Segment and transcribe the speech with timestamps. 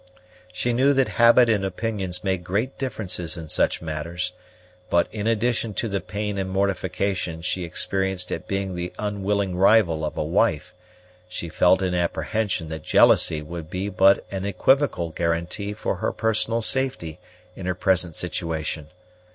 [0.51, 4.33] She knew that habit and opinions made great differences in such matters;
[4.89, 10.03] but, in addition to the pain and mortification she experienced at being the unwilling rival
[10.03, 10.73] of a wife,
[11.29, 16.63] she felt an apprehension that jealousy would be but an equivocal guarantee for her personal
[16.63, 17.19] safety
[17.55, 18.87] in her present situation.